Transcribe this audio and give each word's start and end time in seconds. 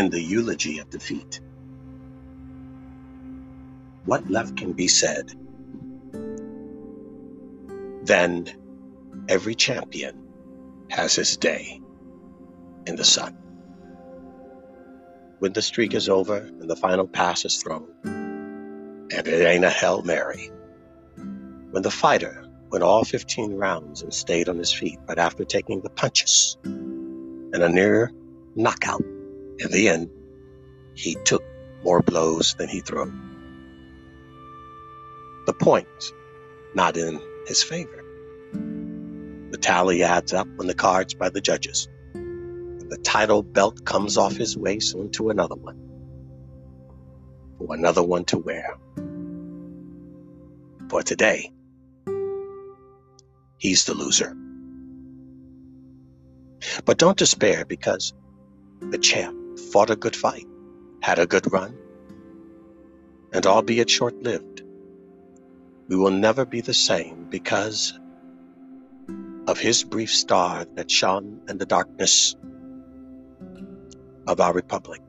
in 0.00 0.08
the 0.08 0.20
eulogy 0.20 0.78
of 0.78 0.88
defeat. 0.88 1.40
What 4.06 4.30
left 4.30 4.56
can 4.56 4.72
be 4.72 4.88
said? 4.88 5.30
Then 8.06 8.50
every 9.28 9.54
champion 9.54 10.26
has 10.88 11.14
his 11.14 11.36
day 11.36 11.82
in 12.86 12.96
the 12.96 13.04
sun. 13.04 13.36
When 15.38 15.52
the 15.52 15.60
streak 15.60 15.92
is 15.92 16.08
over 16.08 16.38
and 16.38 16.70
the 16.70 16.76
final 16.76 17.06
pass 17.06 17.44
is 17.44 17.62
thrown, 17.62 17.90
and 18.04 19.28
it 19.28 19.46
ain't 19.46 19.66
a 19.66 19.70
Hail 19.70 20.00
Mary. 20.02 20.50
When 21.72 21.82
the 21.82 21.90
fighter 21.90 22.46
went 22.70 22.84
all 22.84 23.04
15 23.04 23.52
rounds 23.52 24.00
and 24.00 24.14
stayed 24.14 24.48
on 24.48 24.56
his 24.56 24.72
feet, 24.72 24.98
but 25.06 25.18
after 25.18 25.44
taking 25.44 25.82
the 25.82 25.90
punches 25.90 26.56
and 26.64 27.62
a 27.62 27.68
near 27.68 28.10
knockout, 28.56 29.04
in 29.60 29.70
the 29.70 29.88
end, 29.88 30.10
he 30.94 31.16
took 31.24 31.42
more 31.84 32.02
blows 32.02 32.54
than 32.54 32.68
he 32.68 32.80
threw. 32.80 33.12
The 35.46 35.52
points 35.52 36.12
not 36.74 36.96
in 36.96 37.20
his 37.46 37.62
favor. 37.62 38.04
The 38.52 39.58
tally 39.58 40.02
adds 40.02 40.32
up 40.32 40.48
when 40.56 40.66
the 40.66 40.74
cards 40.74 41.14
by 41.14 41.28
the 41.28 41.40
judges. 41.40 41.88
The 42.14 42.98
title 43.02 43.42
belt 43.42 43.84
comes 43.84 44.16
off 44.16 44.34
his 44.34 44.56
waist 44.56 44.94
onto 44.94 45.30
another 45.30 45.56
one, 45.56 45.78
for 47.58 47.74
another 47.74 48.02
one 48.02 48.24
to 48.26 48.38
wear. 48.38 48.76
For 50.88 51.02
today, 51.02 51.52
he's 53.58 53.84
the 53.84 53.94
loser. 53.94 54.34
But 56.84 56.98
don't 56.98 57.16
despair 57.16 57.64
because 57.64 58.12
the 58.80 58.98
champ 58.98 59.39
fought 59.60 59.90
a 59.90 59.96
good 59.96 60.16
fight, 60.16 60.46
had 61.00 61.18
a 61.18 61.26
good 61.26 61.52
run, 61.52 61.76
and 63.32 63.46
albeit 63.46 63.90
short 63.90 64.22
lived, 64.22 64.62
we 65.88 65.96
will 65.96 66.10
never 66.10 66.44
be 66.44 66.60
the 66.60 66.74
same 66.74 67.26
because 67.30 67.98
of 69.46 69.58
his 69.58 69.84
brief 69.84 70.10
star 70.10 70.64
that 70.76 70.90
shone 70.90 71.42
in 71.48 71.58
the 71.58 71.66
darkness 71.66 72.36
of 74.26 74.40
our 74.40 74.52
republic. 74.52 75.00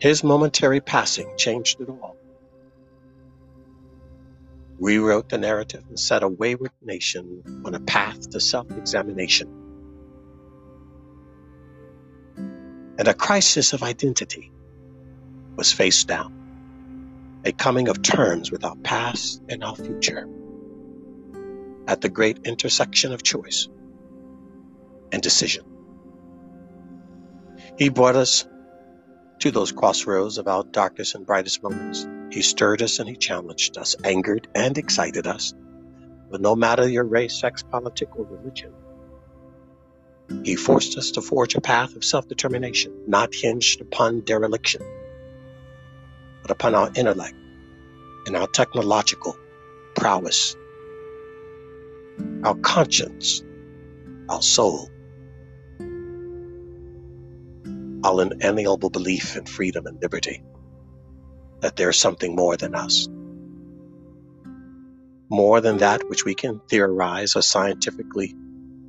His 0.00 0.24
momentary 0.24 0.80
passing 0.80 1.32
changed 1.36 1.80
it 1.80 1.88
all, 1.88 2.16
rewrote 4.80 5.28
the 5.28 5.38
narrative, 5.38 5.84
and 5.88 5.98
set 5.98 6.22
a 6.22 6.28
wayward 6.28 6.72
nation 6.82 7.62
on 7.64 7.74
a 7.74 7.80
path 7.80 8.30
to 8.30 8.40
self 8.40 8.70
examination. 8.72 9.61
And 12.98 13.08
a 13.08 13.14
crisis 13.14 13.72
of 13.72 13.82
identity 13.82 14.52
was 15.56 15.72
faced 15.72 16.08
down, 16.08 17.40
a 17.44 17.52
coming 17.52 17.88
of 17.88 18.02
terms 18.02 18.50
with 18.50 18.64
our 18.64 18.76
past 18.76 19.42
and 19.48 19.64
our 19.64 19.76
future 19.76 20.28
at 21.86 22.00
the 22.00 22.08
great 22.08 22.40
intersection 22.44 23.12
of 23.12 23.22
choice 23.22 23.68
and 25.10 25.22
decision. 25.22 25.64
He 27.78 27.88
brought 27.88 28.16
us 28.16 28.46
to 29.40 29.50
those 29.50 29.72
crossroads 29.72 30.38
of 30.38 30.46
our 30.46 30.64
darkest 30.64 31.14
and 31.14 31.26
brightest 31.26 31.62
moments. 31.62 32.06
He 32.30 32.42
stirred 32.42 32.82
us 32.82 32.98
and 32.98 33.08
he 33.08 33.16
challenged 33.16 33.76
us, 33.76 33.96
angered 34.04 34.46
and 34.54 34.78
excited 34.78 35.26
us. 35.26 35.54
But 36.30 36.40
no 36.40 36.54
matter 36.54 36.88
your 36.88 37.04
race, 37.04 37.34
sex, 37.34 37.62
politic, 37.62 38.16
or 38.16 38.24
religion, 38.24 38.72
he 40.44 40.56
forced 40.56 40.98
us 40.98 41.12
to 41.12 41.22
forge 41.22 41.54
a 41.54 41.60
path 41.60 41.94
of 41.96 42.04
self 42.04 42.28
determination, 42.28 42.92
not 43.06 43.34
hinged 43.34 43.80
upon 43.80 44.20
dereliction, 44.20 44.82
but 46.42 46.50
upon 46.50 46.74
our 46.74 46.90
intellect 46.96 47.34
and 48.26 48.36
our 48.36 48.46
technological 48.46 49.36
prowess, 49.94 50.56
our 52.44 52.54
conscience, 52.56 53.42
our 54.28 54.42
soul, 54.42 54.88
our 58.04 58.22
inalienable 58.22 58.90
belief 58.90 59.36
in 59.36 59.44
freedom 59.44 59.86
and 59.86 60.00
liberty, 60.02 60.42
that 61.60 61.76
there's 61.76 61.98
something 61.98 62.34
more 62.34 62.56
than 62.56 62.74
us. 62.74 63.08
More 65.30 65.60
than 65.60 65.78
that 65.78 66.08
which 66.08 66.24
we 66.24 66.34
can 66.34 66.60
theorize 66.68 67.36
or 67.36 67.42
scientifically 67.42 68.34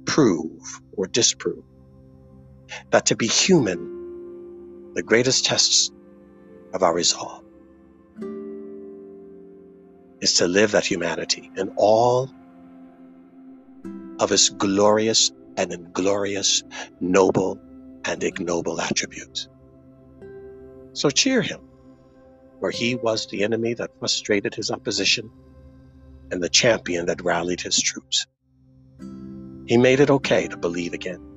prove 0.06 0.82
or 0.98 1.08
disprove. 1.08 1.64
That 2.92 3.06
to 3.08 3.16
be 3.16 3.28
human, 3.28 4.94
the 4.94 5.04
greatest 5.04 5.46
tests 5.46 5.92
of 6.74 6.84
our 6.84 6.94
resolve 6.94 7.44
is 10.22 10.36
to 10.36 10.48
live 10.48 10.72
that 10.72 10.86
humanity 10.86 11.52
in 11.58 11.74
all 11.76 12.30
of 14.20 14.32
its 14.32 14.50
glorious 14.50 15.32
and 15.58 15.72
inglorious, 15.72 16.64
noble 17.00 17.60
and 18.06 18.24
ignoble 18.24 18.80
attributes. 18.80 19.50
So 20.94 21.10
cheer 21.10 21.42
him, 21.42 21.62
for 22.60 22.72
he 22.72 22.96
was 22.96 23.28
the 23.28 23.44
enemy 23.44 23.74
that 23.74 23.98
frustrated 24.00 24.56
his 24.56 24.72
opposition 24.72 25.30
and 26.32 26.42
the 26.42 26.50
champion 26.50 27.08
that 27.08 27.22
rallied 27.22 27.62
his 27.62 27.80
troops. 27.82 28.26
He 29.68 29.78
made 29.78 30.00
it 30.02 30.10
okay 30.12 30.48
to 30.48 30.58
believe 30.58 30.94
again. 30.94 31.33